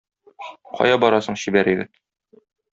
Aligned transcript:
Кая 0.79 0.97
барасың, 1.05 1.39
чибәр 1.43 1.73
егет? 1.75 1.95